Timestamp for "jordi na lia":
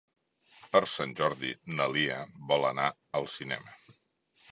1.19-2.17